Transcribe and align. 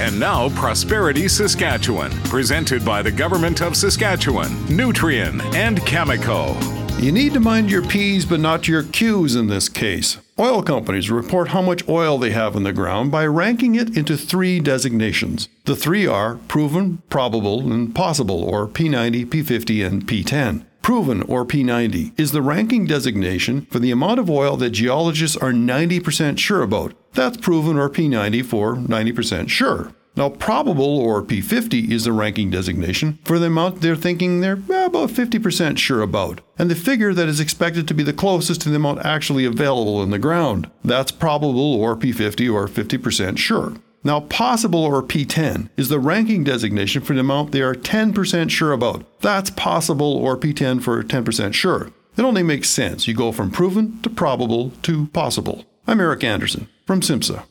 And 0.00 0.18
now, 0.18 0.48
Prosperity 0.50 1.28
Saskatchewan, 1.28 2.10
presented 2.24 2.84
by 2.84 3.00
the 3.00 3.12
Government 3.12 3.62
of 3.62 3.76
Saskatchewan, 3.76 4.50
Nutrien, 4.66 5.40
and 5.54 5.78
Cameco. 5.82 6.54
You 7.00 7.12
need 7.12 7.32
to 7.34 7.40
mind 7.40 7.70
your 7.70 7.82
P's 7.82 8.24
but 8.24 8.40
not 8.40 8.66
your 8.66 8.82
Q's 8.82 9.36
in 9.36 9.46
this 9.46 9.68
case. 9.68 10.18
Oil 10.36 10.62
companies 10.62 11.12
report 11.12 11.48
how 11.48 11.62
much 11.62 11.88
oil 11.88 12.18
they 12.18 12.30
have 12.30 12.56
in 12.56 12.64
the 12.64 12.72
ground 12.72 13.12
by 13.12 13.24
ranking 13.24 13.76
it 13.76 13.96
into 13.96 14.16
three 14.16 14.58
designations. 14.58 15.48
The 15.64 15.76
three 15.76 16.08
are 16.08 16.36
proven, 16.48 17.02
probable, 17.08 17.60
and 17.72 17.94
possible, 17.94 18.42
or 18.42 18.66
P90, 18.66 19.26
P50, 19.26 19.86
and 19.86 20.06
P10. 20.06 20.64
Proven, 20.82 21.22
or 21.22 21.46
P90, 21.46 22.18
is 22.18 22.32
the 22.32 22.42
ranking 22.42 22.84
designation 22.84 23.66
for 23.70 23.78
the 23.78 23.92
amount 23.92 24.18
of 24.18 24.28
oil 24.28 24.56
that 24.56 24.70
geologists 24.70 25.36
are 25.36 25.52
90% 25.52 26.38
sure 26.38 26.62
about. 26.62 26.94
That's 27.14 27.36
proven, 27.36 27.78
or 27.78 27.88
P90, 27.88 28.44
for 28.44 28.76
90% 28.76 29.48
sure. 29.48 29.92
Now, 30.16 30.28
probable, 30.28 30.98
or 30.98 31.22
P50, 31.22 31.90
is 31.90 32.04
the 32.04 32.12
ranking 32.12 32.50
designation 32.50 33.18
for 33.24 33.38
the 33.38 33.46
amount 33.46 33.80
they're 33.80 33.96
thinking 33.96 34.40
they're 34.40 34.58
eh, 34.70 34.84
about 34.84 35.10
50% 35.10 35.78
sure 35.78 36.02
about, 36.02 36.40
and 36.56 36.70
the 36.70 36.76
figure 36.76 37.12
that 37.14 37.28
is 37.28 37.40
expected 37.40 37.88
to 37.88 37.94
be 37.94 38.04
the 38.04 38.12
closest 38.12 38.60
to 38.62 38.68
the 38.68 38.76
amount 38.76 39.04
actually 39.04 39.44
available 39.44 40.02
in 40.02 40.10
the 40.10 40.18
ground. 40.18 40.70
That's 40.84 41.10
probable, 41.10 41.74
or 41.74 41.96
P50, 41.96 42.52
or 42.52 42.68
50% 42.68 43.38
sure. 43.38 43.74
Now, 44.04 44.20
possible 44.20 44.84
or 44.84 45.02
P10 45.02 45.70
is 45.76 45.88
the 45.88 45.98
ranking 45.98 46.44
designation 46.44 47.02
for 47.02 47.14
the 47.14 47.20
amount 47.20 47.52
they 47.52 47.62
are 47.62 47.74
10% 47.74 48.50
sure 48.50 48.72
about. 48.72 49.04
That's 49.20 49.50
possible 49.50 50.16
or 50.16 50.36
P10 50.36 50.82
for 50.82 51.02
10% 51.02 51.54
sure. 51.54 51.90
It 52.16 52.22
only 52.22 52.42
makes 52.42 52.68
sense. 52.68 53.08
You 53.08 53.14
go 53.14 53.32
from 53.32 53.50
proven 53.50 54.00
to 54.02 54.10
probable 54.10 54.70
to 54.82 55.06
possible. 55.06 55.64
I'm 55.86 56.00
Eric 56.00 56.22
Anderson 56.22 56.68
from 56.86 57.00
SIMSA. 57.00 57.44